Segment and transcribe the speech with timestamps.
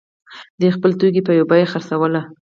[0.59, 2.13] دوی خپل توکي په یوه بیه خرڅول.